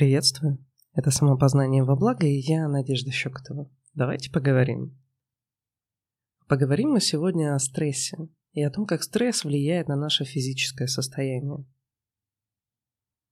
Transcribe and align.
Приветствую. 0.00 0.56
Это 0.94 1.10
самопознание 1.10 1.84
во 1.84 1.94
благо, 1.94 2.26
и 2.26 2.38
я 2.38 2.66
Надежда 2.68 3.10
Щекотова. 3.10 3.70
Давайте 3.92 4.30
поговорим. 4.30 4.98
Поговорим 6.48 6.92
мы 6.92 7.02
сегодня 7.02 7.54
о 7.54 7.58
стрессе 7.58 8.16
и 8.52 8.62
о 8.62 8.70
том, 8.70 8.86
как 8.86 9.02
стресс 9.02 9.44
влияет 9.44 9.88
на 9.88 9.96
наше 9.96 10.24
физическое 10.24 10.86
состояние. 10.86 11.66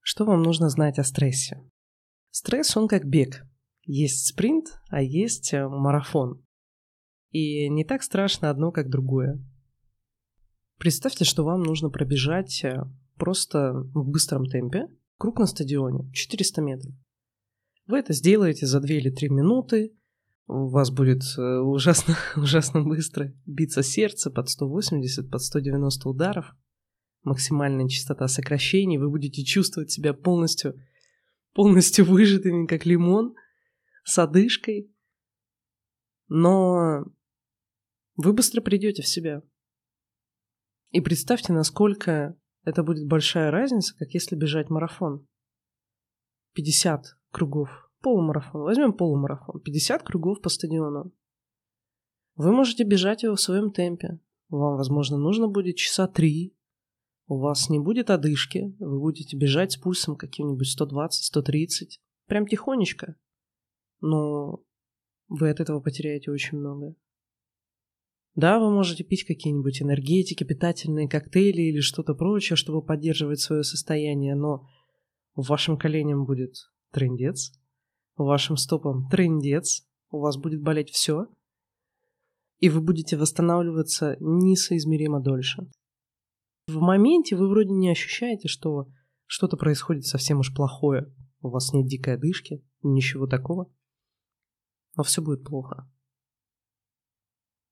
Что 0.01 0.27
вам 0.27 0.43
нужно 0.43 0.69
знать 0.69 0.99
о 0.99 1.05
стрессе? 1.05 1.59
Стресс, 2.33 2.77
он 2.77 2.87
как 2.87 3.07
бег. 3.07 3.47
Есть 3.85 4.27
спринт, 4.27 4.67
а 4.91 5.01
есть 5.01 5.55
э, 5.55 5.67
марафон. 5.67 6.45
И 7.31 7.71
не 7.71 7.87
так 7.87 8.03
страшно 8.03 8.51
одно, 8.51 8.73
как 8.73 8.91
другое. 8.91 9.43
Представьте, 10.77 11.25
что 11.25 11.47
вам 11.47 11.63
нужно 11.63 11.89
пробежать 11.89 12.63
э, 12.63 12.85
просто 13.17 13.73
в 13.73 14.07
быстром 14.07 14.45
темпе 14.45 14.89
круг 15.19 15.39
на 15.39 15.47
стадионе 15.47 16.11
400 16.13 16.63
метров. 16.63 16.95
Вы 17.87 17.99
это 17.99 18.13
сделаете 18.13 18.67
за 18.67 18.81
2 18.81 18.89
или 18.95 19.11
3 19.11 19.29
минуты, 19.29 19.95
у 20.47 20.69
вас 20.69 20.91
будет 20.91 21.23
э, 21.37 21.59
ужасно, 21.59 22.17
ужасно 22.37 22.83
быстро 22.83 23.35
биться 23.45 23.83
сердце 23.83 24.31
под 24.31 24.49
180, 24.49 25.31
под 25.31 25.43
190 25.43 26.09
ударов, 26.09 26.57
максимальная 27.23 27.89
частота 27.89 28.29
сокращений, 28.29 28.97
вы 28.97 29.11
будете 29.11 29.45
чувствовать 29.45 29.91
себя 29.91 30.15
полностью, 30.15 30.75
полностью 31.53 32.05
выжатыми, 32.07 32.67
как 32.67 32.87
лимон, 32.87 33.35
с 34.05 34.19
одышкой, 34.19 34.91
но 36.29 37.05
вы 38.17 38.33
быстро 38.33 38.61
придете 38.61 39.03
в 39.03 39.09
себя. 39.09 39.43
И 40.91 41.03
представьте, 41.03 41.53
насколько 41.53 42.39
это 42.65 42.83
будет 42.83 43.07
большая 43.07 43.51
разница, 43.51 43.97
как 43.97 44.11
если 44.11 44.37
бежать 44.37 44.71
марафон. 44.71 45.27
50 46.55 47.17
кругов. 47.31 47.91
Полумарафон. 48.01 48.63
Возьмем 48.63 48.93
полумарафон. 48.93 49.61
50 49.61 50.03
кругов 50.03 50.41
по 50.41 50.49
стадиону. 50.49 51.13
Вы 52.37 52.53
можете 52.53 52.85
бежать 52.85 53.23
его 53.23 53.35
в 53.35 53.41
своем 53.41 53.73
темпе. 53.73 54.21
Вам, 54.49 54.77
возможно, 54.77 55.17
нужно 55.17 55.49
будет 55.49 55.77
часа 55.77 56.07
три. 56.07 56.57
У 57.27 57.39
вас 57.39 57.69
не 57.69 57.79
будет 57.79 58.11
одышки. 58.11 58.75
Вы 58.79 59.01
будете 59.01 59.37
бежать 59.37 59.73
с 59.73 59.77
пульсом 59.77 60.17
каким-нибудь 60.17 60.69
120-130. 60.81 61.99
Прям 62.27 62.47
тихонечко. 62.47 63.17
Но 64.01 64.63
вы 65.29 65.51
от 65.51 65.61
этого 65.61 65.81
потеряете 65.81 66.31
очень 66.31 66.59
много. 66.59 66.95
Да, 68.35 68.59
вы 68.61 68.71
можете 68.71 69.05
пить 69.05 69.25
какие-нибудь 69.25 69.83
энергетики, 69.83 70.45
питательные 70.45 71.09
коктейли 71.09 71.63
или 71.63 71.81
что-то 71.81 72.15
прочее, 72.15 72.57
чтобы 72.57 72.83
поддерживать 72.83 73.41
свое 73.41 73.65
состояние, 73.65 74.35
но 74.35 74.67
вашим 75.35 75.77
коленям 75.77 76.25
будет 76.25 76.55
трендец, 76.93 77.53
вашим 78.17 78.57
стопам 78.57 79.09
трендец, 79.09 79.87
у 80.11 80.21
вас 80.21 80.37
будет 80.37 80.63
болеть 80.63 80.91
все, 80.91 81.27
и 82.59 82.69
вы 82.69 82.81
будете 82.81 83.17
восстанавливаться 83.17 84.17
несоизмеримо 84.21 85.21
дольше. 85.21 85.69
В 86.67 86.81
моменте 86.81 87.37
вы 87.37 87.49
вроде 87.49 87.71
не 87.71 87.91
ощущаете, 87.91 88.49
что 88.49 88.89
что-то 89.27 89.57
происходит 89.57 90.05
совсем 90.05 90.41
уж 90.41 90.55
плохое. 90.55 91.13
У 91.41 91.51
вас 91.51 91.73
нет 91.73 91.87
дикой 91.87 92.15
одышки, 92.15 92.65
ничего 92.83 93.27
такого. 93.27 93.73
Но 94.97 95.03
все 95.03 95.23
будет 95.23 95.45
плохо. 95.45 95.91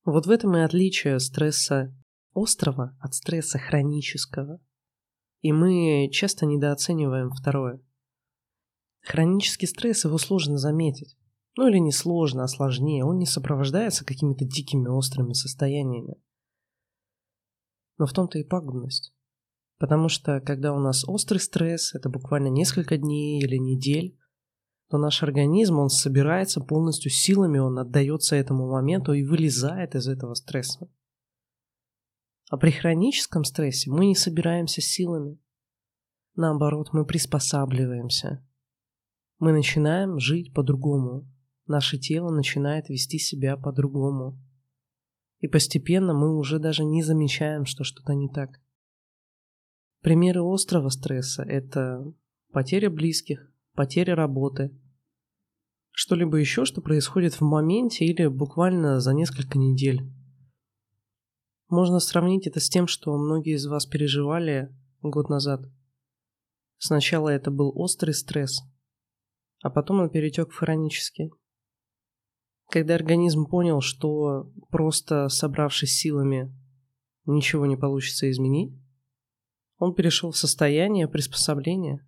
Вот 0.07 0.27
в 0.27 0.31
этом 0.31 0.57
и 0.57 0.61
отличие 0.61 1.19
стресса 1.19 1.93
острого 2.33 2.97
от 3.01 3.15
стресса 3.15 3.59
хронического. 3.59 4.61
И 5.41 5.53
мы 5.53 6.09
часто 6.13 6.47
недооцениваем 6.47 7.31
второе. 7.31 7.83
Хронический 9.03 9.67
стресс 9.67 10.05
его 10.05 10.17
сложно 10.19 10.59
заметить. 10.59 11.17
Ну 11.57 11.67
или 11.67 11.79
не 11.79 11.91
сложно, 11.91 12.45
а 12.45 12.49
сложнее. 12.49 13.05
Он 13.05 13.19
не 13.19 13.27
сопровождается 13.27 14.05
какими-то 14.05 14.45
дикими 14.45 14.87
острыми 14.87 15.33
состояниями. 15.33 16.23
Но 17.99 18.07
в 18.07 18.13
том-то 18.13 18.39
и 18.39 18.45
пагубность. 18.45 19.13
Потому 19.79 20.09
что 20.09 20.41
когда 20.41 20.73
у 20.73 20.79
нас 20.79 21.05
острый 21.09 21.39
стресс, 21.39 21.97
это 21.97 22.09
буквально 22.09 22.47
несколько 22.47 22.97
дней 22.97 23.41
или 23.41 23.57
недель, 23.57 24.17
то 24.89 24.99
наш 24.99 25.23
организм, 25.23 25.79
он 25.79 25.89
собирается 25.89 26.61
полностью 26.61 27.11
силами, 27.11 27.59
он 27.59 27.79
отдается 27.79 28.37
этому 28.37 28.71
моменту 28.71 29.13
и 29.13 29.25
вылезает 29.25 29.95
из 29.95 30.07
этого 30.07 30.35
стресса. 30.35 30.89
А 32.49 32.57
при 32.57 32.71
хроническом 32.71 33.45
стрессе 33.45 33.91
мы 33.91 34.07
не 34.07 34.15
собираемся 34.15 34.81
силами. 34.81 35.39
Наоборот, 36.37 36.91
мы 36.93 37.05
приспосабливаемся. 37.05 38.47
Мы 39.39 39.53
начинаем 39.53 40.21
жить 40.21 40.55
по-другому. 40.55 41.29
Наше 41.67 41.99
тело 41.99 42.31
начинает 42.31 42.89
вести 42.89 43.19
себя 43.19 43.57
по-другому. 43.57 44.41
И 45.41 45.49
постепенно 45.49 46.15
мы 46.15 46.37
уже 46.37 46.61
даже 46.61 46.85
не 46.85 47.03
замечаем, 47.03 47.67
что 47.67 47.83
что-то 47.83 48.15
не 48.15 48.29
так. 48.29 48.61
Примеры 50.01 50.43
острого 50.43 50.89
стресса– 50.91 51.43
это 51.49 52.05
потеря 52.53 52.91
близких, 52.91 53.51
потеря 53.77 54.17
работы, 54.17 54.77
что-либо 55.93 56.39
еще, 56.39 56.65
что 56.65 56.81
происходит 56.81 57.35
в 57.35 57.43
моменте 57.43 58.05
или 58.05 58.27
буквально 58.27 59.01
за 59.01 59.15
несколько 59.15 59.59
недель. 59.59 60.03
Можно 61.69 62.01
сравнить 62.01 62.47
это 62.47 62.61
с 62.61 62.69
тем, 62.69 62.87
что 62.87 63.17
многие 63.17 63.55
из 63.55 63.67
вас 63.67 63.87
переживали 63.87 64.75
год 65.03 65.29
назад. 65.29 65.63
Сначала 66.79 67.31
это 67.31 67.51
был 67.51 67.73
острый 67.75 68.13
стресс, 68.13 68.61
а 69.63 69.71
потом 69.71 70.01
он 70.01 70.11
перетек 70.11 70.51
в 70.51 70.57
хронический. 70.57 71.31
Когда 72.69 72.95
организм 72.95 73.47
понял, 73.47 73.81
что 73.81 74.53
просто 74.71 75.29
собравшись 75.29 75.93
силами 75.93 76.55
ничего 77.25 77.67
не 77.67 77.77
получится 77.77 78.31
изменить, 78.31 78.75
он 79.79 79.95
перешел 79.95 80.31
в 80.31 80.37
состояние 80.37 81.09
приспособления. 81.09 82.07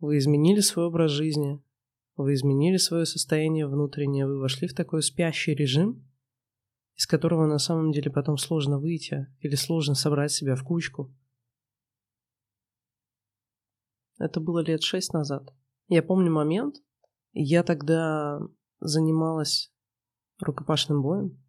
Вы 0.00 0.16
изменили 0.16 0.60
свой 0.60 0.86
образ 0.86 1.10
жизни. 1.10 1.62
Вы 2.16 2.34
изменили 2.34 2.78
свое 2.78 3.04
состояние 3.04 3.66
внутреннее. 3.66 4.26
Вы 4.26 4.40
вошли 4.40 4.66
в 4.66 4.74
такой 4.74 5.02
спящий 5.02 5.54
режим, 5.54 6.10
из 6.96 7.06
которого 7.06 7.46
на 7.46 7.58
самом 7.58 7.92
деле 7.92 8.10
потом 8.10 8.38
сложно 8.38 8.78
выйти 8.78 9.26
или 9.40 9.54
сложно 9.54 9.94
собрать 9.94 10.32
себя 10.32 10.56
в 10.56 10.64
кучку. 10.64 11.14
Это 14.18 14.40
было 14.40 14.60
лет 14.60 14.82
шесть 14.82 15.12
назад. 15.12 15.54
Я 15.88 16.02
помню 16.02 16.32
момент. 16.32 16.76
Я 17.32 17.62
тогда 17.62 18.40
занималась 18.80 19.72
рукопашным 20.40 21.02
боем. 21.02 21.42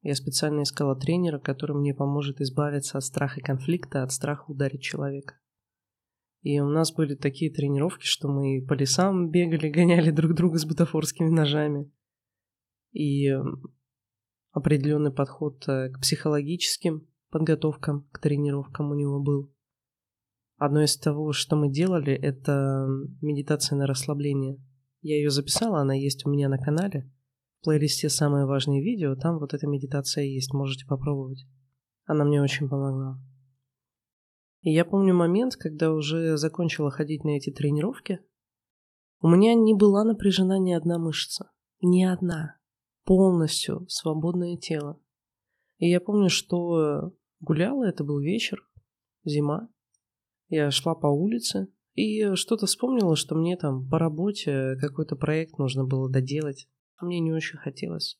Я 0.00 0.14
специально 0.14 0.62
искала 0.62 0.96
тренера, 0.96 1.38
который 1.38 1.76
мне 1.76 1.94
поможет 1.94 2.40
избавиться 2.40 2.98
от 2.98 3.04
страха 3.04 3.40
конфликта, 3.40 4.02
от 4.02 4.12
страха 4.12 4.50
ударить 4.50 4.82
человека. 4.82 5.38
И 6.44 6.60
у 6.60 6.68
нас 6.68 6.92
были 6.92 7.14
такие 7.14 7.50
тренировки, 7.50 8.04
что 8.04 8.28
мы 8.28 8.62
по 8.68 8.74
лесам 8.74 9.30
бегали, 9.30 9.68
гоняли 9.70 10.10
друг 10.10 10.34
друга 10.34 10.58
с 10.58 10.66
бутафорскими 10.66 11.30
ножами. 11.30 11.90
И 12.92 13.32
определенный 14.52 15.10
подход 15.10 15.66
э, 15.66 15.88
к 15.88 16.00
психологическим 16.00 17.08
подготовкам, 17.30 18.06
к 18.12 18.18
тренировкам 18.18 18.90
у 18.90 18.94
него 18.94 19.20
был. 19.22 19.50
Одно 20.58 20.82
из 20.82 20.98
того, 20.98 21.32
что 21.32 21.56
мы 21.56 21.70
делали, 21.70 22.12
это 22.12 22.86
медитация 23.22 23.76
на 23.76 23.86
расслабление. 23.86 24.62
Я 25.00 25.16
ее 25.16 25.30
записала, 25.30 25.80
она 25.80 25.94
есть 25.94 26.26
у 26.26 26.30
меня 26.30 26.50
на 26.50 26.58
канале. 26.58 27.10
В 27.60 27.64
плейлисте 27.64 28.10
«Самые 28.10 28.44
важные 28.44 28.82
видео», 28.82 29.16
там 29.16 29.38
вот 29.38 29.54
эта 29.54 29.66
медитация 29.66 30.24
есть, 30.24 30.52
можете 30.52 30.84
попробовать. 30.86 31.46
Она 32.04 32.26
мне 32.26 32.42
очень 32.42 32.68
помогла. 32.68 33.18
И 34.64 34.72
я 34.72 34.86
помню 34.86 35.14
момент, 35.14 35.56
когда 35.56 35.92
уже 35.92 36.38
закончила 36.38 36.90
ходить 36.90 37.22
на 37.22 37.36
эти 37.36 37.50
тренировки. 37.50 38.20
У 39.20 39.28
меня 39.28 39.54
не 39.54 39.74
была 39.74 40.04
напряжена 40.04 40.58
ни 40.58 40.72
одна 40.72 40.98
мышца. 40.98 41.52
Ни 41.82 42.02
одна. 42.02 42.56
Полностью 43.04 43.86
свободное 43.88 44.56
тело. 44.56 44.98
И 45.76 45.90
я 45.90 46.00
помню, 46.00 46.30
что 46.30 47.12
гуляла, 47.40 47.84
это 47.84 48.04
был 48.04 48.18
вечер, 48.20 48.66
зима. 49.24 49.68
Я 50.48 50.70
шла 50.70 50.94
по 50.94 51.08
улице 51.08 51.68
и 51.92 52.34
что-то 52.34 52.64
вспомнила, 52.64 53.16
что 53.16 53.34
мне 53.34 53.58
там 53.58 53.86
по 53.86 53.98
работе 53.98 54.76
какой-то 54.80 55.14
проект 55.14 55.58
нужно 55.58 55.84
было 55.84 56.08
доделать. 56.08 56.70
Мне 57.02 57.20
не 57.20 57.34
очень 57.34 57.58
хотелось. 57.58 58.18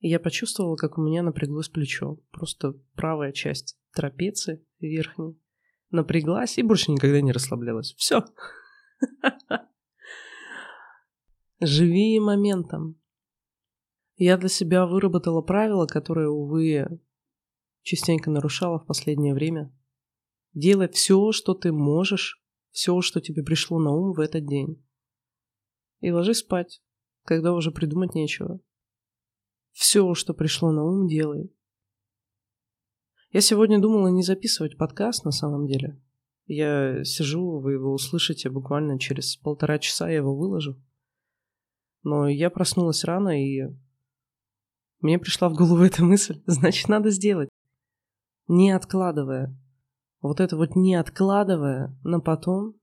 И 0.00 0.08
я 0.08 0.18
почувствовала, 0.18 0.76
как 0.76 0.96
у 0.96 1.02
меня 1.02 1.22
напряглось 1.22 1.68
плечо. 1.68 2.18
Просто 2.30 2.72
правая 2.94 3.32
часть 3.32 3.76
трапеции 3.92 4.64
верхней 4.80 5.41
напряглась 5.92 6.58
и 6.58 6.62
больше 6.62 6.90
никогда 6.90 7.20
не 7.20 7.32
расслаблялась. 7.32 7.94
Все. 7.96 8.24
Живи 11.60 12.18
моментом. 12.18 13.00
Я 14.16 14.36
для 14.36 14.48
себя 14.48 14.86
выработала 14.86 15.42
правила, 15.42 15.86
которые, 15.86 16.28
увы, 16.28 17.00
частенько 17.82 18.30
нарушала 18.30 18.78
в 18.78 18.86
последнее 18.86 19.34
время. 19.34 19.72
Делай 20.54 20.88
все, 20.88 21.32
что 21.32 21.54
ты 21.54 21.72
можешь 21.72 22.42
все, 22.70 23.00
что 23.00 23.20
тебе 23.20 23.42
пришло 23.42 23.78
на 23.78 23.90
ум 23.90 24.12
в 24.12 24.20
этот 24.20 24.46
день. 24.46 24.84
И 26.00 26.10
ложись 26.10 26.38
спать, 26.38 26.82
когда 27.24 27.52
уже 27.52 27.70
придумать 27.70 28.14
нечего. 28.14 28.60
Все, 29.72 30.14
что 30.14 30.34
пришло 30.34 30.72
на 30.72 30.84
ум, 30.84 31.06
делай. 31.06 31.54
Я 33.32 33.40
сегодня 33.40 33.80
думала 33.80 34.08
не 34.08 34.22
записывать 34.22 34.76
подкаст 34.76 35.24
на 35.24 35.30
самом 35.30 35.66
деле. 35.66 35.98
Я 36.46 37.02
сижу, 37.02 37.60
вы 37.60 37.72
его 37.72 37.94
услышите 37.94 38.50
буквально 38.50 38.98
через 38.98 39.36
полтора 39.36 39.78
часа, 39.78 40.10
я 40.10 40.16
его 40.16 40.36
выложу. 40.36 40.78
Но 42.02 42.28
я 42.28 42.50
проснулась 42.50 43.04
рано, 43.04 43.42
и 43.42 43.74
мне 45.00 45.18
пришла 45.18 45.48
в 45.48 45.54
голову 45.54 45.82
эта 45.82 46.04
мысль. 46.04 46.42
Значит, 46.44 46.90
надо 46.90 47.08
сделать. 47.08 47.48
Не 48.48 48.70
откладывая. 48.70 49.58
Вот 50.20 50.38
это 50.38 50.58
вот 50.58 50.76
не 50.76 50.94
откладывая 50.94 51.98
на 52.04 52.20
потом, 52.20 52.74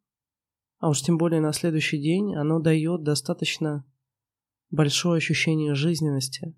а 0.79 0.89
уж 0.89 1.03
тем 1.03 1.19
более 1.19 1.41
на 1.41 1.53
следующий 1.53 2.01
день, 2.01 2.35
оно 2.35 2.59
дает 2.59 3.03
достаточно 3.03 3.85
большое 4.71 5.17
ощущение 5.17 5.75
жизненности. 5.75 6.55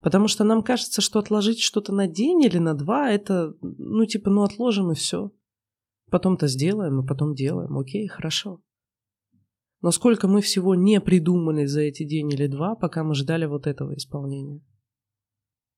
Потому 0.00 0.28
что 0.28 0.44
нам 0.44 0.62
кажется, 0.62 1.00
что 1.00 1.18
отложить 1.18 1.60
что-то 1.60 1.92
на 1.92 2.06
день 2.06 2.42
или 2.42 2.58
на 2.58 2.74
два, 2.74 3.10
это, 3.10 3.54
ну, 3.60 4.06
типа, 4.06 4.30
ну, 4.30 4.42
отложим 4.42 4.92
и 4.92 4.94
все. 4.94 5.30
Потом-то 6.10 6.46
сделаем, 6.48 7.00
и 7.00 7.06
потом 7.06 7.34
делаем. 7.34 7.76
Окей, 7.78 8.08
хорошо. 8.08 8.62
Но 9.82 9.90
сколько 9.90 10.26
мы 10.26 10.40
всего 10.40 10.74
не 10.74 11.00
придумали 11.00 11.66
за 11.66 11.82
эти 11.82 12.04
день 12.04 12.30
или 12.32 12.46
два, 12.46 12.74
пока 12.74 13.04
мы 13.04 13.14
ждали 13.14 13.46
вот 13.46 13.66
этого 13.66 13.94
исполнения. 13.94 14.62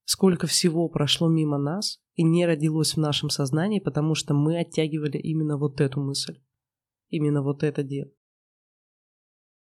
Сколько 0.04 0.46
всего 0.46 0.88
прошло 0.88 1.28
мимо 1.28 1.58
нас 1.58 2.00
и 2.14 2.22
не 2.22 2.46
родилось 2.46 2.94
в 2.94 3.00
нашем 3.00 3.30
сознании, 3.30 3.80
потому 3.80 4.14
что 4.14 4.34
мы 4.34 4.58
оттягивали 4.58 5.18
именно 5.18 5.56
вот 5.56 5.80
эту 5.80 6.00
мысль. 6.00 6.40
Именно 7.08 7.42
вот 7.42 7.62
это 7.62 7.82
дело. 7.82 8.10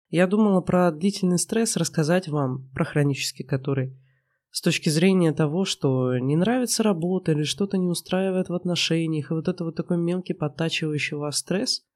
Я 0.09 0.27
думала 0.27 0.61
про 0.61 0.91
длительный 0.91 1.39
стресс 1.39 1.77
рассказать 1.77 2.29
вам, 2.29 2.69
про 2.71 2.85
хронический 2.85 3.45
который, 3.45 3.97
с 4.51 4.61
точки 4.63 4.89
зрения 4.89 5.33
того, 5.33 5.65
что 5.65 6.19
не 6.19 6.37
нравится 6.37 6.83
работа 6.83 7.33
или 7.33 7.45
что-то 7.45 7.79
не 7.79 7.87
устраивает 7.87 8.49
в 8.49 8.55
отношениях, 8.55 9.31
и 9.31 9.35
вот 9.35 9.49
это 9.49 9.65
вот 9.65 9.77
такой 9.77 9.97
мелкий 9.97 10.35
подтачивающий 10.35 11.17
вас 11.17 11.39
стресс, 11.39 11.87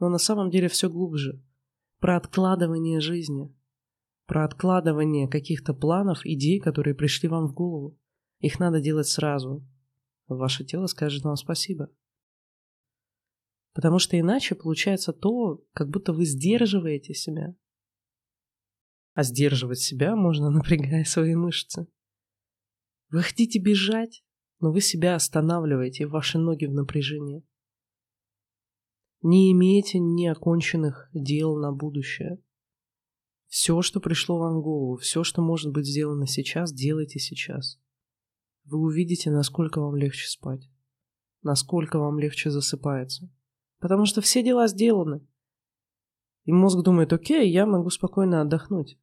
но 0.00 0.08
на 0.08 0.18
самом 0.18 0.50
деле 0.50 0.68
все 0.68 0.90
глубже. 0.90 1.42
Про 2.00 2.16
откладывание 2.16 3.00
жизни. 3.00 3.54
Про 4.26 4.44
откладывание 4.44 5.28
каких-то 5.28 5.72
планов, 5.72 6.24
идей, 6.24 6.58
которые 6.58 6.94
пришли 6.94 7.28
вам 7.28 7.46
в 7.46 7.54
голову. 7.54 7.98
Их 8.40 8.58
надо 8.58 8.80
делать 8.80 9.06
сразу. 9.06 9.64
Ваше 10.26 10.64
тело 10.64 10.86
скажет 10.86 11.22
вам 11.24 11.36
спасибо. 11.36 11.90
Потому 13.72 13.98
что 13.98 14.18
иначе 14.18 14.54
получается 14.54 15.12
то, 15.12 15.62
как 15.72 15.90
будто 15.90 16.12
вы 16.12 16.24
сдерживаете 16.24 17.14
себя. 17.14 17.54
А 19.14 19.22
сдерживать 19.22 19.78
себя 19.80 20.16
можно, 20.16 20.50
напрягая 20.50 21.04
свои 21.04 21.34
мышцы. 21.34 21.86
Вы 23.10 23.22
хотите 23.22 23.58
бежать, 23.58 24.22
но 24.60 24.70
вы 24.70 24.80
себя 24.80 25.16
останавливаете, 25.16 26.06
ваши 26.06 26.38
ноги 26.38 26.66
в 26.66 26.72
напряжении. 26.72 27.44
Не 29.22 29.52
имейте 29.52 29.98
неоконченных 29.98 31.10
дел 31.12 31.56
на 31.56 31.72
будущее. 31.72 32.38
Все, 33.48 33.82
что 33.82 34.00
пришло 34.00 34.38
вам 34.38 34.58
в 34.58 34.62
голову, 34.62 34.96
все, 34.96 35.24
что 35.24 35.42
может 35.42 35.72
быть 35.72 35.86
сделано 35.86 36.26
сейчас, 36.26 36.72
делайте 36.72 37.18
сейчас. 37.18 37.80
Вы 38.64 38.78
увидите, 38.78 39.30
насколько 39.30 39.80
вам 39.80 39.96
легче 39.96 40.28
спать, 40.28 40.70
насколько 41.42 41.98
вам 41.98 42.20
легче 42.20 42.50
засыпается. 42.50 43.28
Потому 43.80 44.06
что 44.06 44.20
все 44.20 44.44
дела 44.44 44.68
сделаны. 44.68 45.26
И 46.44 46.52
мозг 46.52 46.82
думает, 46.84 47.12
окей, 47.12 47.50
я 47.50 47.66
могу 47.66 47.90
спокойно 47.90 48.40
отдохнуть. 48.40 48.98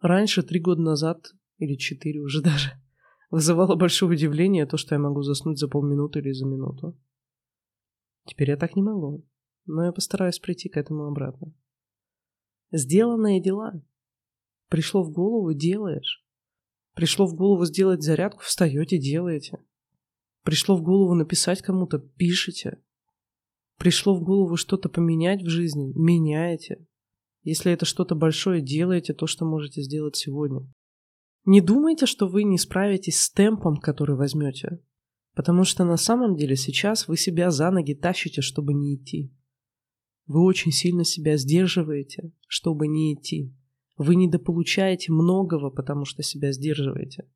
Раньше, 0.00 0.42
три 0.42 0.60
года 0.60 0.80
назад, 0.80 1.32
или 1.58 1.76
четыре 1.76 2.20
уже 2.20 2.42
даже, 2.42 2.72
вызывало 3.30 3.76
большое 3.76 4.12
удивление 4.12 4.66
то, 4.66 4.76
что 4.76 4.94
я 4.94 4.98
могу 4.98 5.22
заснуть 5.22 5.58
за 5.58 5.68
полминуты 5.68 6.20
или 6.20 6.32
за 6.32 6.46
минуту. 6.46 6.98
Теперь 8.26 8.50
я 8.50 8.56
так 8.56 8.76
не 8.76 8.82
могу, 8.82 9.26
но 9.66 9.84
я 9.84 9.92
постараюсь 9.92 10.38
прийти 10.38 10.68
к 10.68 10.76
этому 10.76 11.04
обратно. 11.04 11.54
Сделанные 12.70 13.42
дела. 13.42 13.82
Пришло 14.68 15.02
в 15.02 15.10
голову, 15.10 15.54
делаешь. 15.54 16.24
Пришло 16.94 17.26
в 17.26 17.34
голову 17.34 17.64
сделать 17.64 18.02
зарядку, 18.02 18.42
встаете, 18.42 18.98
делаете. 18.98 19.58
Пришло 20.42 20.76
в 20.76 20.82
голову 20.82 21.14
написать 21.14 21.62
кому-то, 21.62 21.98
пишите. 21.98 22.82
Пришло 23.78 24.14
в 24.14 24.22
голову 24.22 24.56
что-то 24.56 24.88
поменять 24.88 25.42
в 25.42 25.48
жизни, 25.48 25.92
меняете. 25.94 26.86
Если 27.44 27.72
это 27.72 27.86
что-то 27.86 28.14
большое, 28.14 28.60
делаете 28.60 29.14
то, 29.14 29.26
что 29.26 29.46
можете 29.46 29.80
сделать 29.82 30.16
сегодня. 30.16 30.66
Не 31.50 31.62
думайте, 31.62 32.04
что 32.04 32.28
вы 32.28 32.42
не 32.44 32.58
справитесь 32.58 33.22
с 33.22 33.30
темпом, 33.30 33.78
который 33.78 34.16
возьмете. 34.16 34.82
Потому 35.34 35.64
что 35.64 35.82
на 35.86 35.96
самом 35.96 36.36
деле 36.36 36.56
сейчас 36.56 37.08
вы 37.08 37.16
себя 37.16 37.50
за 37.50 37.70
ноги 37.70 37.94
тащите, 37.94 38.42
чтобы 38.42 38.74
не 38.74 38.96
идти. 38.96 39.32
Вы 40.26 40.42
очень 40.42 40.72
сильно 40.72 41.04
себя 41.04 41.38
сдерживаете, 41.38 42.34
чтобы 42.48 42.86
не 42.86 43.14
идти. 43.14 43.56
Вы 43.96 44.16
недополучаете 44.16 45.10
многого, 45.10 45.70
потому 45.70 46.04
что 46.04 46.22
себя 46.22 46.52
сдерживаете. 46.52 47.26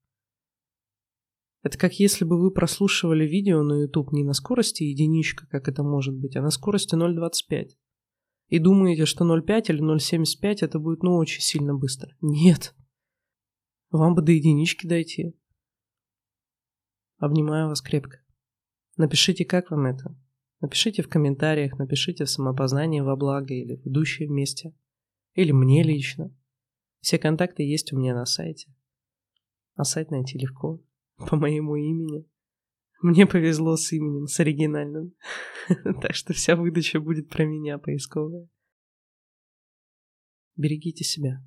Это 1.63 1.79
как 1.79 1.99
если 1.99 2.27
бы 2.27 2.39
вы 2.39 2.51
прослушивали 2.51 3.27
видео 3.27 3.63
на 3.63 3.81
YouTube 3.81 4.13
не 4.13 4.25
на 4.25 4.35
скорости 4.35 4.83
единичка, 4.83 5.47
как 5.47 5.69
это 5.69 5.83
может 5.83 6.15
быть, 6.15 6.37
а 6.37 6.43
на 6.43 6.51
скорости 6.51 6.95
0.25. 6.97 7.71
И 8.49 8.59
думаете, 8.59 9.07
что 9.07 9.25
0.5 9.25 9.71
или 9.71 9.83
0.75 9.83 10.57
это 10.61 10.79
будет 10.79 11.03
ну 11.03 11.17
очень 11.17 11.41
сильно 11.41 11.75
быстро. 11.75 12.15
Нет. 12.21 12.75
Вам 13.93 14.15
бы 14.15 14.23
до 14.23 14.33
единички 14.33 14.87
дойти. 14.87 15.37
Обнимаю 17.19 17.69
вас 17.69 17.83
крепко. 17.83 18.21
Напишите, 18.97 19.45
как 19.45 19.71
вам 19.71 19.85
это. 19.85 20.19
Напишите 20.61 21.03
в 21.03 21.09
комментариях, 21.09 21.79
напишите 21.79 22.25
в 22.25 22.31
самопознании 22.31 23.01
во 23.01 23.17
благо 23.17 23.53
или 23.53 23.77
в 23.77 23.87
идущие 23.87 24.29
вместе. 24.29 24.75
Или 25.35 25.53
мне 25.53 25.83
лично. 25.83 26.35
Все 27.01 27.19
контакты 27.19 27.65
есть 27.65 27.93
у 27.93 27.99
меня 27.99 28.15
на 28.15 28.25
сайте. 28.25 28.75
А 29.75 29.85
сайт 29.85 30.11
найти 30.11 30.39
легко. 30.39 30.83
По 31.17 31.37
моему 31.37 31.77
имени. 31.77 32.27
Мне 33.03 33.27
повезло 33.27 33.77
с 33.77 33.93
именем, 33.93 34.27
с 34.27 34.41
оригинальным. 34.41 35.15
так 36.01 36.15
что 36.15 36.33
вся 36.33 36.57
выдача 36.57 36.99
будет 36.99 37.29
про 37.29 37.45
меня 37.45 37.77
поисковая. 37.77 38.49
Берегите 40.57 41.05
себя. 41.05 41.45